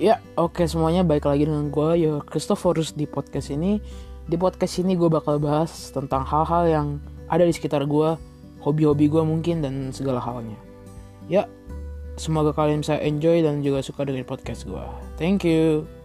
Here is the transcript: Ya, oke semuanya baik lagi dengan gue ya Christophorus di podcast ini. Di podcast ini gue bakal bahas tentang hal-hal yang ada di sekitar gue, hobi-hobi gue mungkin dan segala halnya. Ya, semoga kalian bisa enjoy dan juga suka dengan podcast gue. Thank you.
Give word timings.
Ya, 0.00 0.16
oke 0.40 0.64
semuanya 0.64 1.04
baik 1.04 1.28
lagi 1.28 1.44
dengan 1.44 1.68
gue 1.68 1.90
ya 2.00 2.24
Christophorus 2.24 2.96
di 2.96 3.04
podcast 3.04 3.52
ini. 3.52 3.84
Di 4.24 4.32
podcast 4.40 4.80
ini 4.80 4.96
gue 4.96 5.12
bakal 5.12 5.36
bahas 5.36 5.92
tentang 5.92 6.24
hal-hal 6.24 6.64
yang 6.64 6.86
ada 7.28 7.44
di 7.44 7.52
sekitar 7.52 7.84
gue, 7.84 8.16
hobi-hobi 8.64 9.12
gue 9.12 9.20
mungkin 9.20 9.60
dan 9.60 9.92
segala 9.92 10.16
halnya. 10.16 10.56
Ya, 11.28 11.44
semoga 12.16 12.56
kalian 12.56 12.80
bisa 12.80 12.96
enjoy 12.96 13.44
dan 13.44 13.60
juga 13.60 13.84
suka 13.84 14.08
dengan 14.08 14.24
podcast 14.24 14.64
gue. 14.64 14.84
Thank 15.20 15.44
you. 15.44 15.99